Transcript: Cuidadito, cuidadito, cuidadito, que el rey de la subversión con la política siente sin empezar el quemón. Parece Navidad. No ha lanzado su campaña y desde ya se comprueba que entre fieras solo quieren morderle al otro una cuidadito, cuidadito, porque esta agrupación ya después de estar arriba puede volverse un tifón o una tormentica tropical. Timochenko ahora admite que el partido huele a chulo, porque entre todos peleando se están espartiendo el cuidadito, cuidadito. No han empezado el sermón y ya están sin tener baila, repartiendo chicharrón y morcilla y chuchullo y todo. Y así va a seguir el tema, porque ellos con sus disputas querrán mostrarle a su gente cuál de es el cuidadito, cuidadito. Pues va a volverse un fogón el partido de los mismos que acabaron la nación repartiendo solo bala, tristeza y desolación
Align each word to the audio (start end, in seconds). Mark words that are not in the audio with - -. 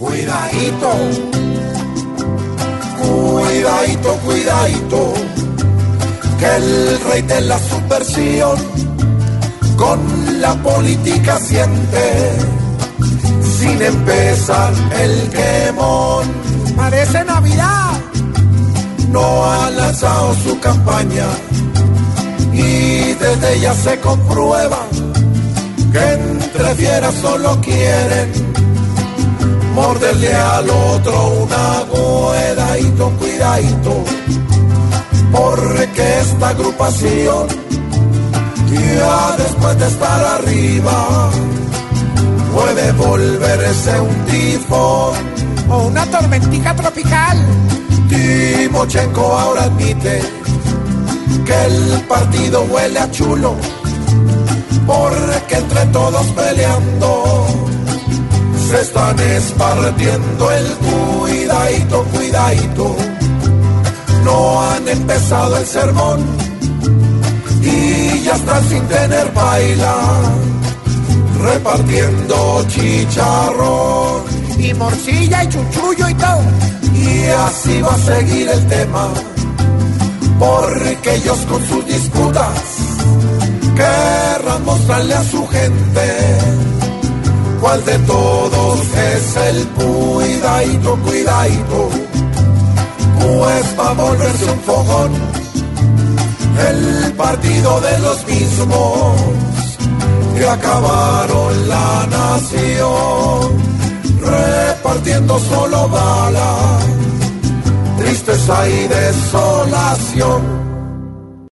Cuidadito, 0.00 0.92
cuidadito, 3.02 4.12
cuidadito, 4.24 5.12
que 6.38 6.46
el 6.56 7.00
rey 7.00 7.20
de 7.20 7.40
la 7.42 7.58
subversión 7.58 8.56
con 9.76 10.40
la 10.40 10.54
política 10.54 11.38
siente 11.38 12.32
sin 13.58 13.82
empezar 13.82 14.72
el 15.02 15.28
quemón. 15.28 16.24
Parece 16.74 17.22
Navidad. 17.22 18.00
No 19.10 19.44
ha 19.44 19.68
lanzado 19.68 20.34
su 20.36 20.58
campaña 20.60 21.26
y 22.54 23.12
desde 23.20 23.60
ya 23.60 23.74
se 23.74 24.00
comprueba 24.00 24.78
que 25.92 26.12
entre 26.14 26.74
fieras 26.76 27.14
solo 27.16 27.60
quieren 27.60 28.59
morderle 29.74 30.34
al 30.34 30.70
otro 30.70 31.28
una 31.42 31.84
cuidadito, 31.90 33.10
cuidadito, 33.18 34.04
porque 35.32 36.20
esta 36.20 36.48
agrupación 36.48 37.46
ya 38.96 39.36
después 39.36 39.78
de 39.78 39.86
estar 39.86 40.24
arriba 40.24 41.30
puede 42.54 42.92
volverse 42.92 44.00
un 44.00 44.24
tifón 44.26 45.14
o 45.68 45.78
una 45.86 46.06
tormentica 46.06 46.74
tropical. 46.74 47.38
Timochenko 48.08 49.38
ahora 49.38 49.64
admite 49.64 50.20
que 51.44 51.64
el 51.66 52.00
partido 52.08 52.62
huele 52.62 52.98
a 52.98 53.10
chulo, 53.10 53.54
porque 54.86 55.56
entre 55.56 55.86
todos 55.86 56.26
peleando 56.28 57.46
se 58.70 58.82
están 58.82 59.18
espartiendo 59.18 60.50
el 60.52 60.66
cuidadito, 60.76 62.04
cuidadito. 62.04 62.96
No 64.24 64.62
han 64.62 64.88
empezado 64.88 65.56
el 65.56 65.66
sermón 65.66 66.20
y 67.62 68.22
ya 68.22 68.36
están 68.36 68.68
sin 68.68 68.86
tener 68.86 69.32
baila, 69.32 69.96
repartiendo 71.42 72.64
chicharrón 72.68 74.22
y 74.56 74.72
morcilla 74.74 75.42
y 75.44 75.48
chuchullo 75.48 76.08
y 76.08 76.14
todo. 76.14 76.42
Y 76.94 77.26
así 77.26 77.82
va 77.82 77.94
a 77.94 77.98
seguir 77.98 78.48
el 78.48 78.66
tema, 78.68 79.08
porque 80.38 81.14
ellos 81.16 81.38
con 81.50 81.66
sus 81.66 81.84
disputas 81.86 82.62
querrán 83.74 84.64
mostrarle 84.64 85.14
a 85.14 85.24
su 85.24 85.44
gente 85.48 86.70
cuál 87.60 87.84
de 87.84 87.98
es 88.78 89.36
el 89.36 89.66
cuidadito, 89.68 90.96
cuidadito. 90.98 91.88
Pues 93.20 93.78
va 93.78 93.90
a 93.90 93.92
volverse 93.94 94.44
un 94.44 94.60
fogón 94.60 95.12
el 96.68 97.12
partido 97.14 97.80
de 97.80 97.98
los 98.00 98.26
mismos 98.26 99.16
que 100.36 100.48
acabaron 100.48 101.68
la 101.68 102.06
nación 102.06 103.70
repartiendo 104.20 105.38
solo 105.38 105.88
bala, 105.88 106.78
tristeza 107.98 108.68
y 108.68 108.88
desolación 108.88 110.79